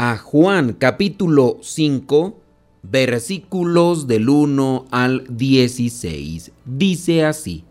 [0.00, 2.40] a Juan capítulo 5
[2.84, 6.52] versículos del 1 al 16.
[6.64, 7.64] Dice así,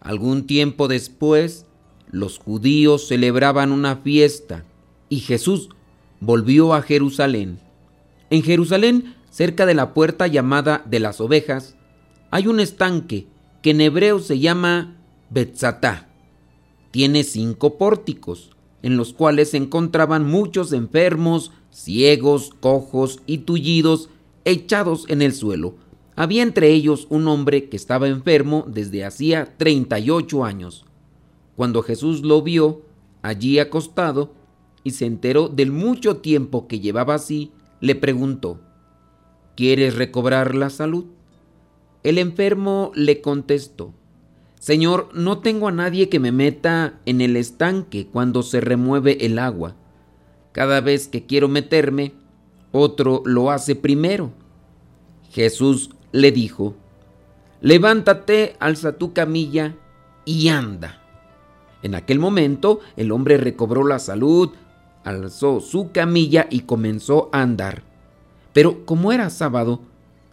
[0.00, 1.64] algún tiempo después
[2.10, 4.64] los judíos celebraban una fiesta
[5.08, 5.68] y Jesús
[6.18, 7.60] volvió a Jerusalén.
[8.30, 11.76] En Jerusalén, cerca de la puerta llamada de las ovejas,
[12.32, 13.28] hay un estanque
[13.62, 14.96] que en hebreo se llama
[15.30, 16.08] Betzatá.
[16.90, 18.50] Tiene cinco pórticos,
[18.84, 24.10] en los cuales se encontraban muchos enfermos, ciegos, cojos y tullidos
[24.44, 25.76] echados en el suelo.
[26.16, 30.84] Había entre ellos un hombre que estaba enfermo desde hacía 38 años.
[31.56, 32.82] Cuando Jesús lo vio
[33.22, 34.34] allí acostado
[34.82, 38.60] y se enteró del mucho tiempo que llevaba así, le preguntó,
[39.56, 41.06] ¿Quieres recobrar la salud?
[42.02, 43.94] El enfermo le contestó,
[44.58, 49.38] Señor, no tengo a nadie que me meta en el estanque cuando se remueve el
[49.38, 49.76] agua.
[50.52, 52.14] Cada vez que quiero meterme,
[52.72, 54.32] otro lo hace primero.
[55.30, 56.74] Jesús le dijo,
[57.60, 59.74] levántate, alza tu camilla
[60.24, 61.00] y anda.
[61.82, 64.50] En aquel momento el hombre recobró la salud,
[65.04, 67.82] alzó su camilla y comenzó a andar.
[68.52, 69.80] Pero como era sábado,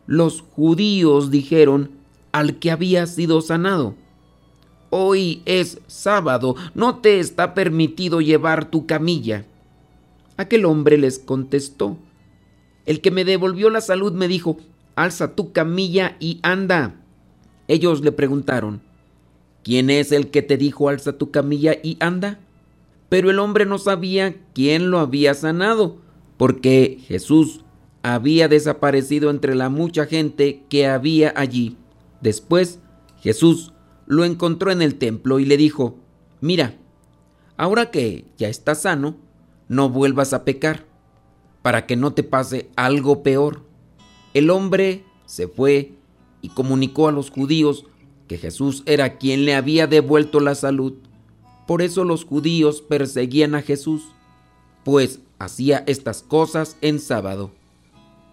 [0.07, 1.91] los judíos dijeron
[2.31, 3.95] al que había sido sanado,
[4.93, 9.45] Hoy es sábado, no te está permitido llevar tu camilla.
[10.35, 11.97] Aquel hombre les contestó,
[12.85, 14.57] El que me devolvió la salud me dijo,
[14.95, 16.95] alza tu camilla y anda.
[17.69, 18.81] Ellos le preguntaron,
[19.63, 22.39] ¿quién es el que te dijo alza tu camilla y anda?
[23.07, 25.99] Pero el hombre no sabía quién lo había sanado,
[26.35, 27.63] porque Jesús
[28.03, 31.77] había desaparecido entre la mucha gente que había allí.
[32.19, 32.79] Después
[33.21, 33.71] Jesús
[34.11, 35.95] lo encontró en el templo y le dijo,
[36.41, 36.75] mira,
[37.55, 39.15] ahora que ya estás sano,
[39.69, 40.85] no vuelvas a pecar,
[41.61, 43.61] para que no te pase algo peor.
[44.33, 45.93] El hombre se fue
[46.41, 47.85] y comunicó a los judíos
[48.27, 50.95] que Jesús era quien le había devuelto la salud.
[51.65, 54.03] Por eso los judíos perseguían a Jesús,
[54.83, 57.51] pues hacía estas cosas en sábado.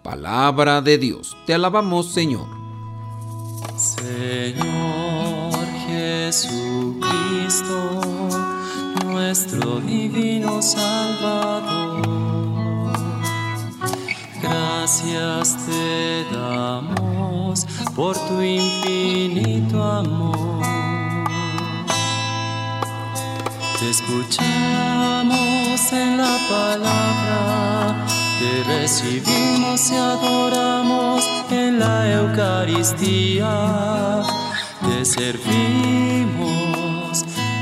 [0.03, 2.49] Palabra de Dios, te alabamos Señor.
[3.77, 5.08] Señor
[6.29, 8.01] Jesucristo,
[9.07, 12.03] nuestro divino Salvador.
[14.43, 20.67] Gracias te damos por tu infinito amor.
[23.81, 24.43] Te escuchamos
[25.93, 28.07] en la palabra,
[28.39, 33.49] te recibimos y adoramos en la Eucaristía,
[34.89, 36.39] te servimos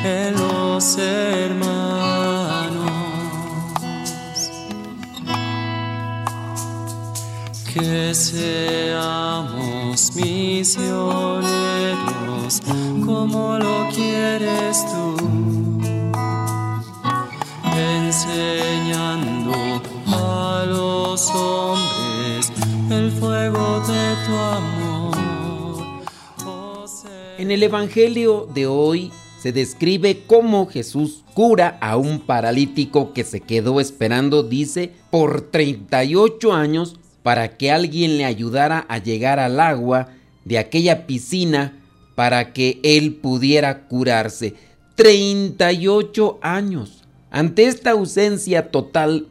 [0.04, 1.76] en los hermanos.
[7.72, 9.34] Que seamos
[10.14, 11.42] misioneros
[13.04, 15.16] como lo quieres tú,
[17.76, 19.53] enseñando
[20.06, 22.53] a los hombres
[22.91, 24.86] el fuego de tu amor.
[27.39, 33.41] En el Evangelio de hoy se describe cómo Jesús cura a un paralítico que se
[33.41, 40.09] quedó esperando, dice, por 38 años para que alguien le ayudara a llegar al agua
[40.47, 41.79] de aquella piscina
[42.15, 44.55] para que él pudiera curarse.
[44.95, 47.05] 38 años.
[47.31, 49.27] Ante esta ausencia total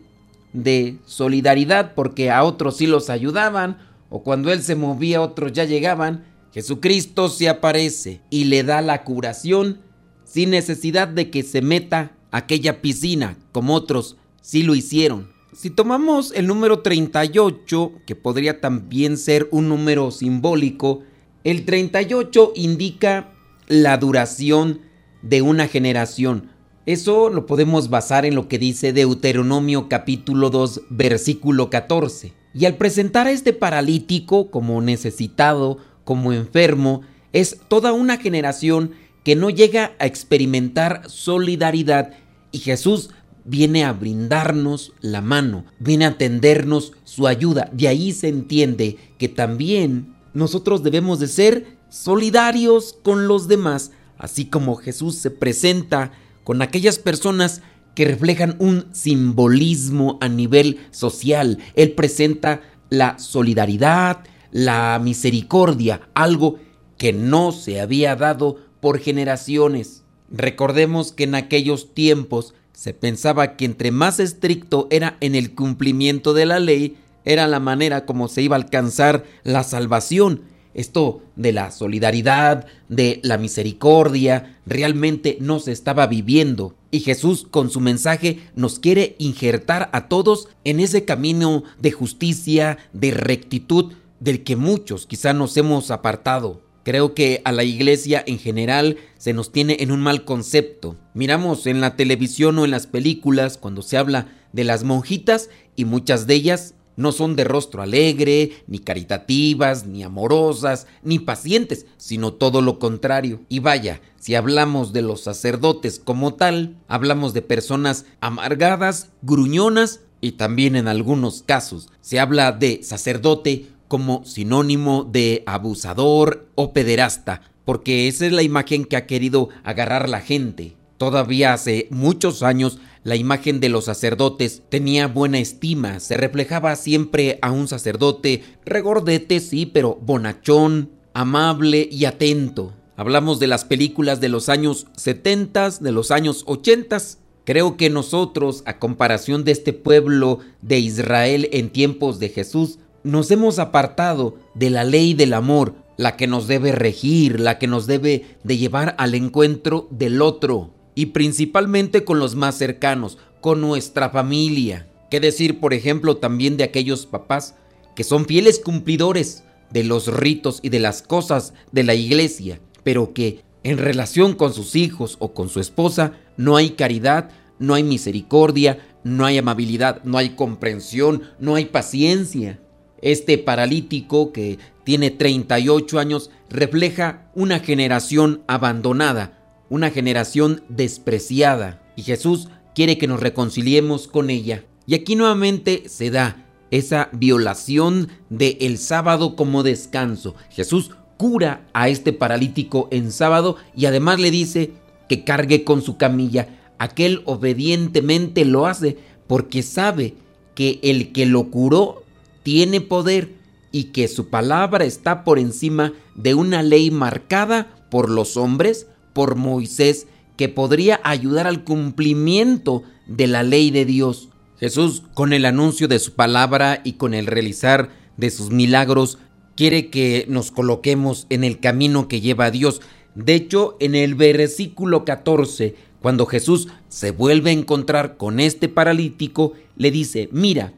[0.54, 3.80] de solidaridad, porque a otros sí los ayudaban,
[4.12, 6.24] o cuando él se movía otros ya llegaban,
[6.56, 9.81] Jesucristo se aparece y le da la curación
[10.24, 15.34] sin necesidad de que se meta a aquella piscina, como otros sí lo hicieron.
[15.52, 21.02] Si tomamos el número 38, que podría también ser un número simbólico,
[21.44, 23.34] el 38 indica
[23.68, 24.80] la duración
[25.24, 26.51] de una generación.
[26.86, 32.31] Eso lo podemos basar en lo que dice Deuteronomio capítulo 2 versículo 14.
[32.54, 37.02] Y al presentar a este paralítico como necesitado, como enfermo,
[37.34, 38.92] es toda una generación
[39.25, 42.13] que no llega a experimentar solidaridad
[42.52, 43.10] y Jesús
[43.44, 47.69] viene a brindarnos la mano, viene a tendernos su ayuda.
[47.74, 54.46] De ahí se entiende que también nosotros debemos de ser solidarios con los demás, así
[54.46, 56.12] como Jesús se presenta
[56.44, 57.62] con aquellas personas
[57.96, 61.60] que reflejan un simbolismo a nivel social.
[61.75, 64.24] Él presenta la solidaridad,
[64.56, 66.60] la misericordia, algo
[66.98, 70.04] que no se había dado por generaciones.
[70.31, 76.34] Recordemos que en aquellos tiempos se pensaba que entre más estricto era en el cumplimiento
[76.34, 80.44] de la ley, era la manera como se iba a alcanzar la salvación.
[80.74, 86.75] Esto de la solidaridad, de la misericordia, realmente no se estaba viviendo.
[86.92, 92.78] Y Jesús con su mensaje nos quiere injertar a todos en ese camino de justicia,
[92.94, 96.62] de rectitud, del que muchos quizá nos hemos apartado.
[96.83, 100.97] Creo que a la iglesia en general se nos tiene en un mal concepto.
[101.13, 105.85] Miramos en la televisión o en las películas cuando se habla de las monjitas y
[105.85, 112.33] muchas de ellas no son de rostro alegre, ni caritativas, ni amorosas, ni pacientes, sino
[112.33, 113.41] todo lo contrario.
[113.50, 120.33] Y vaya, si hablamos de los sacerdotes como tal, hablamos de personas amargadas, gruñonas y
[120.33, 128.08] también en algunos casos se habla de sacerdote como sinónimo de abusador o pederasta, porque
[128.08, 130.76] esa es la imagen que ha querido agarrar la gente.
[130.98, 137.38] Todavía hace muchos años la imagen de los sacerdotes tenía buena estima, se reflejaba siempre
[137.42, 142.74] a un sacerdote regordete, sí, pero bonachón, amable y atento.
[142.98, 146.98] Hablamos de las películas de los años 70, de los años 80.
[147.44, 153.30] Creo que nosotros, a comparación de este pueblo de Israel en tiempos de Jesús, nos
[153.30, 157.86] hemos apartado de la ley del amor, la que nos debe regir, la que nos
[157.86, 164.10] debe de llevar al encuentro del otro y principalmente con los más cercanos, con nuestra
[164.10, 164.88] familia.
[165.12, 167.54] ¿Qué decir, por ejemplo, también de aquellos papás
[167.96, 173.13] que son fieles cumplidores de los ritos y de las cosas de la iglesia, pero
[173.13, 177.30] que en relación con sus hijos o con su esposa no hay caridad,
[177.60, 182.60] no hay misericordia, no hay amabilidad, no hay comprensión, no hay paciencia?
[183.06, 191.84] Este paralítico que tiene 38 años refleja una generación abandonada, una generación despreciada.
[191.96, 194.63] Y Jesús quiere que nos reconciliemos con ella.
[194.88, 200.34] Y aquí nuevamente se da esa violación del el sábado como descanso.
[200.50, 204.72] Jesús cura a este paralítico en sábado y además le dice
[205.08, 206.58] que cargue con su camilla.
[206.80, 208.98] Aquel obedientemente lo hace
[209.28, 210.16] porque sabe
[210.56, 212.05] que el que lo curó
[212.45, 213.33] tiene poder
[213.71, 219.36] y que su palabra está por encima de una ley marcada por los hombres, por
[219.36, 220.06] Moisés,
[220.38, 224.30] que podría ayudar al cumplimiento de la ley de Dios.
[224.59, 229.18] Jesús, con el anuncio de su palabra y con el realizar de sus milagros,
[229.56, 232.80] quiere que nos coloquemos en el camino que lleva a Dios.
[233.15, 239.53] De hecho, en el versículo 14, cuando Jesús se vuelve a encontrar con este paralítico,
[239.77, 240.74] le dice, mira,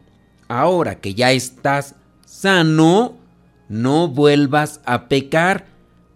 [0.48, 1.96] ahora que ya estás
[2.26, 3.18] sano,
[3.70, 5.66] no vuelvas a pecar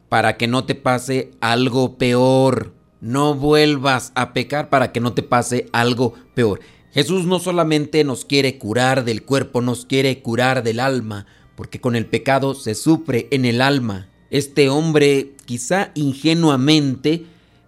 [0.10, 2.74] para que no te pase algo peor.
[3.00, 6.60] No vuelvas a pecar para que no te pase algo peor.
[6.92, 11.96] Jesús no solamente nos quiere curar del cuerpo, nos quiere curar del alma, porque con
[11.96, 14.10] el pecado se sufre en el alma.
[14.30, 17.26] Este hombre, quizá ingenuamente,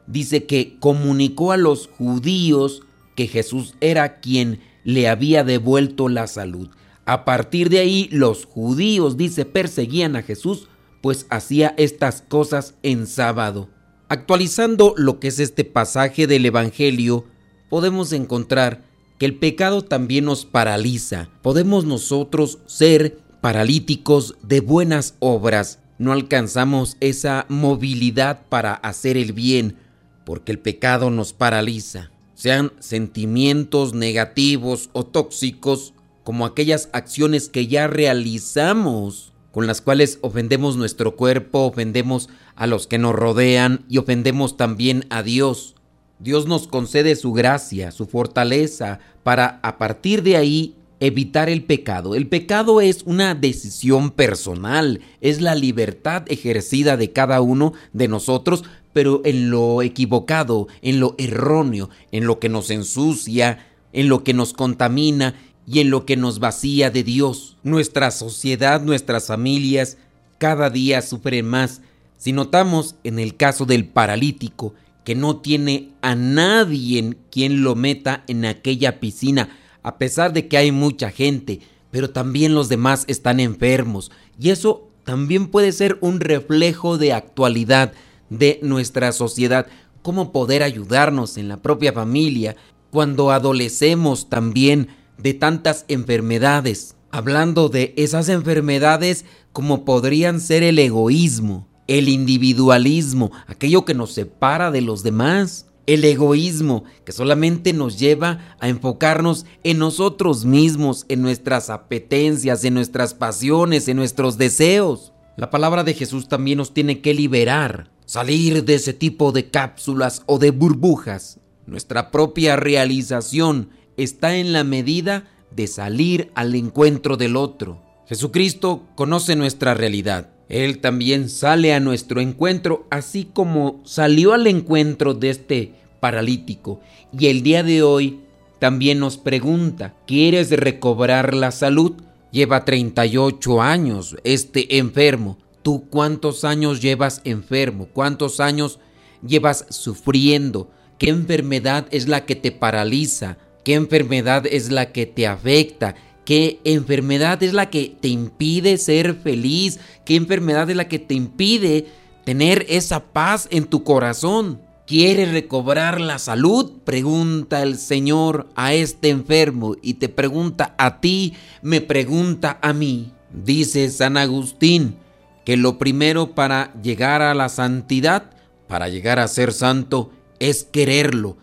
[0.08, 2.84] dice que comunicó a los judíos
[3.15, 6.70] que Jesús era quien le había devuelto la salud.
[7.06, 10.70] A partir de ahí los judíos, dice, perseguían a Jesús,
[11.02, 13.70] pues hacía estas cosas en sábado.
[14.08, 17.25] Actualizando lo que es este pasaje del Evangelio,
[17.70, 18.84] podemos encontrar
[19.20, 21.30] que el pecado también nos paraliza.
[21.42, 25.80] Podemos nosotros ser paralíticos de buenas obras.
[25.98, 29.78] No alcanzamos esa movilidad para hacer el bien,
[30.25, 37.88] porque el pecado nos paraliza sean sentimientos negativos o tóxicos, como aquellas acciones que ya
[37.88, 44.58] realizamos, con las cuales ofendemos nuestro cuerpo, ofendemos a los que nos rodean y ofendemos
[44.58, 45.75] también a Dios.
[46.20, 52.16] Dios nos concede su gracia, su fortaleza, para a partir de ahí evitar el pecado.
[52.16, 58.63] El pecado es una decisión personal, es la libertad ejercida de cada uno de nosotros
[58.93, 64.33] pero en lo equivocado, en lo erróneo, en lo que nos ensucia, en lo que
[64.33, 65.35] nos contamina
[65.65, 67.57] y en lo que nos vacía de Dios.
[67.63, 69.97] Nuestra sociedad, nuestras familias,
[70.38, 71.81] cada día sufren más.
[72.17, 74.73] Si notamos en el caso del paralítico,
[75.03, 79.50] que no tiene a nadie quien lo meta en aquella piscina,
[79.81, 81.59] a pesar de que hay mucha gente,
[81.91, 84.12] pero también los demás están enfermos.
[84.39, 87.93] Y eso también puede ser un reflejo de actualidad
[88.38, 89.68] de nuestra sociedad.
[90.02, 92.56] Cómo poder ayudarnos en la propia familia
[92.92, 96.96] cuando adolecemos también de tantas enfermedades.
[97.12, 104.72] Hablando de esas enfermedades como podrían ser el egoísmo, el individualismo, aquello que nos separa
[104.72, 111.22] de los demás, el egoísmo que solamente nos lleva a enfocarnos en nosotros mismos, en
[111.22, 115.13] nuestras apetencias, en nuestras pasiones, en nuestros deseos.
[115.36, 120.24] La palabra de Jesús también nos tiene que liberar, salir de ese tipo de cápsulas
[120.25, 121.39] o de burbujas.
[121.65, 127.81] Nuestra propia realización está en la medida de salir al encuentro del otro.
[128.07, 135.13] Jesucristo conoce nuestra realidad él también sale a nuestro encuentro, así como salió al encuentro
[135.13, 136.79] de este paralítico.
[137.17, 138.19] Y el día de hoy
[138.60, 141.93] también nos pregunta, ¿quieres recobrar la salud?
[142.31, 145.38] Lleva 38 años este enfermo.
[145.63, 147.88] ¿Tú cuántos años llevas enfermo?
[147.91, 148.79] ¿Cuántos años
[149.25, 150.70] llevas sufriendo?
[151.00, 153.38] ¿Qué enfermedad es la que te paraliza?
[153.63, 155.96] ¿Qué enfermedad es la que te afecta?
[156.25, 159.79] ¿Qué enfermedad es la que te impide ser feliz?
[160.05, 161.88] ¿Qué enfermedad es la que te impide
[162.25, 164.62] tener esa paz en tu corazón?
[164.86, 166.74] ¿Quieres recobrar la salud?
[166.84, 173.13] Pregunta el Señor a este enfermo y te pregunta a ti, me pregunta a mí.
[173.32, 174.98] Dice San Agustín
[175.45, 178.31] que lo primero para llegar a la santidad,
[178.67, 181.38] para llegar a ser santo, es quererlo.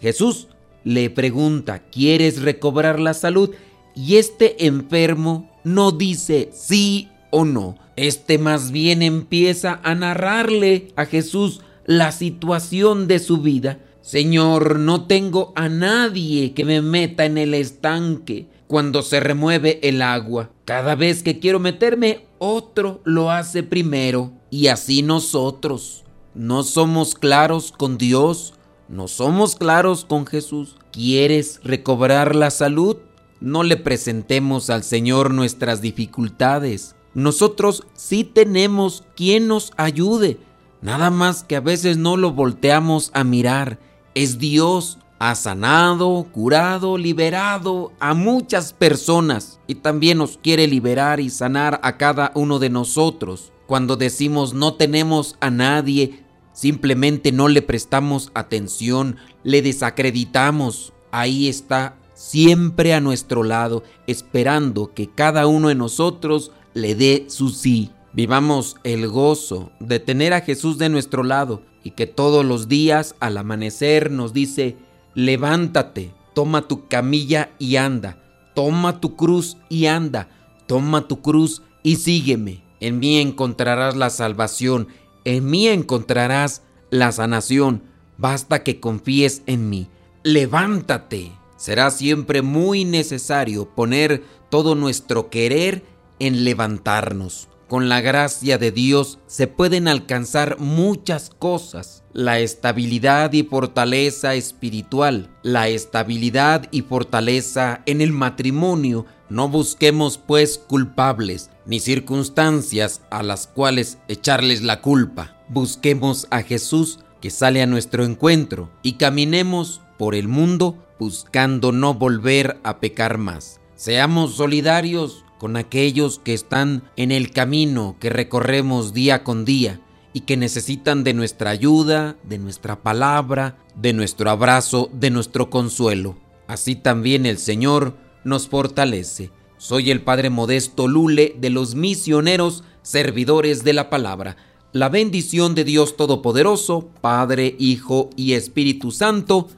[0.00, 0.48] Jesús
[0.84, 3.50] le pregunta, ¿quieres recobrar la salud?
[3.94, 7.76] y este enfermo no dice sí o no.
[7.96, 13.78] Este más bien empieza a narrarle a Jesús la situación de su vida.
[14.00, 20.02] Señor, no tengo a nadie que me meta en el estanque cuando se remueve el
[20.02, 20.50] agua.
[20.64, 24.32] Cada vez que quiero meterme, otro lo hace primero.
[24.50, 26.04] Y así nosotros.
[26.34, 28.54] No somos claros con Dios,
[28.88, 30.76] no somos claros con Jesús.
[30.90, 32.96] ¿Quieres recobrar la salud?
[33.42, 36.94] no le presentemos al Señor nuestras dificultades.
[37.12, 40.38] Nosotros sí tenemos quien nos ayude,
[40.80, 43.78] nada más que a veces no lo volteamos a mirar.
[44.14, 51.30] Es Dios, ha sanado, curado, liberado a muchas personas y también nos quiere liberar y
[51.30, 53.52] sanar a cada uno de nosotros.
[53.68, 60.92] Cuando decimos no tenemos a nadie, simplemente no le prestamos atención, le desacreditamos.
[61.12, 67.50] Ahí está siempre a nuestro lado, esperando que cada uno de nosotros le dé su
[67.50, 67.92] sí.
[68.12, 73.14] Vivamos el gozo de tener a Jesús de nuestro lado y que todos los días
[73.20, 74.76] al amanecer nos dice,
[75.14, 78.22] levántate, toma tu camilla y anda,
[78.54, 80.28] toma tu cruz y anda,
[80.66, 82.62] toma tu cruz y sígueme.
[82.80, 84.88] En mí encontrarás la salvación,
[85.24, 87.84] en mí encontrarás la sanación,
[88.18, 89.88] basta que confíes en mí.
[90.24, 95.84] Levántate será siempre muy necesario poner todo nuestro querer
[96.18, 97.48] en levantarnos.
[97.72, 102.04] Con la gracia de Dios se pueden alcanzar muchas cosas.
[102.12, 109.06] La estabilidad y fortaleza espiritual, la estabilidad y fortaleza en el matrimonio.
[109.30, 115.42] No busquemos pues culpables ni circunstancias a las cuales echarles la culpa.
[115.48, 121.94] Busquemos a Jesús que sale a nuestro encuentro y caminemos por el mundo buscando no
[121.94, 123.62] volver a pecar más.
[123.76, 129.80] Seamos solidarios con aquellos que están en el camino que recorremos día con día
[130.12, 136.16] y que necesitan de nuestra ayuda, de nuestra palabra, de nuestro abrazo, de nuestro consuelo.
[136.46, 139.32] Así también el Señor nos fortalece.
[139.58, 144.36] Soy el Padre Modesto Lule de los misioneros servidores de la palabra.
[144.70, 149.48] La bendición de Dios Todopoderoso, Padre, Hijo y Espíritu Santo,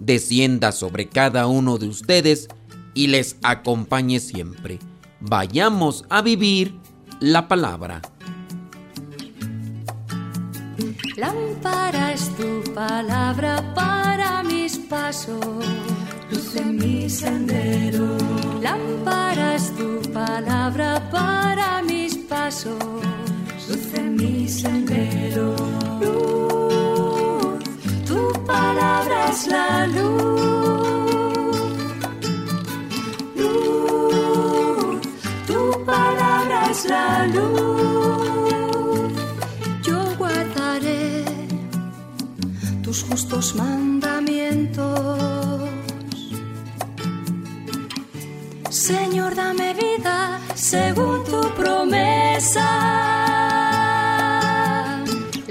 [0.00, 2.46] descienda sobre cada uno de ustedes
[2.94, 4.78] y les acompañe siempre.
[5.22, 6.74] Vayamos a vivir
[7.20, 8.02] la palabra.
[11.16, 15.64] Lámpara es tu palabra para mis pasos,
[16.30, 18.16] luz en mi sendero.
[18.60, 22.82] Lámpara es tu palabra para mis pasos,
[23.68, 25.54] luz en mi sendero
[28.46, 30.41] palabra es la luz.
[36.92, 39.12] La luz.
[39.86, 41.24] Yo guardaré
[42.84, 45.12] tus justos mandamientos.
[48.70, 50.16] Señor, dame vida
[50.54, 52.68] según tu promesa.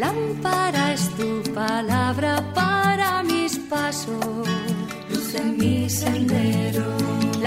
[0.03, 4.47] Lámpara es tu palabra para mis pasos,
[5.09, 6.87] luz en mi sendero.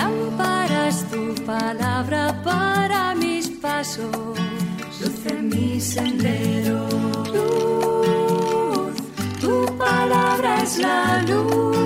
[0.00, 3.13] Lámpara es tu palabra para
[3.85, 4.38] pasos,
[5.00, 6.88] luz en mi sendero.
[7.35, 8.95] Luz,
[9.41, 11.76] tu palabra es la luz.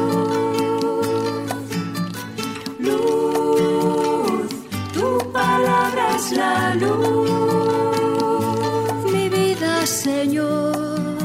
[2.78, 4.48] Luz,
[4.94, 7.30] tu palabra es la luz.
[9.12, 11.18] Mi vida, Señor,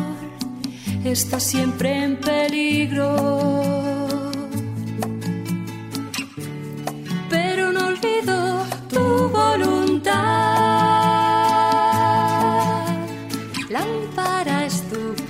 [1.04, 3.83] está siempre en peligro.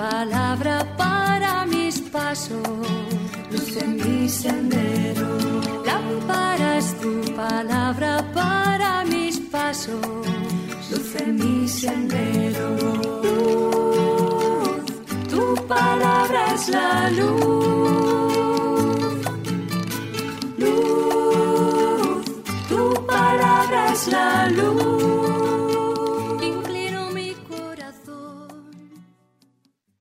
[0.09, 2.67] Palabra para mis pasos,
[3.51, 5.29] luz en mi sendero.
[5.85, 10.05] Lámpara es tu palabra para mis pasos,
[10.91, 12.67] luz en mi sendero.
[13.23, 14.81] Luz,
[15.31, 15.43] tu
[15.73, 18.03] palabra es la luz.
[20.63, 22.25] Luz,
[22.69, 24.92] tu palabra es la luz.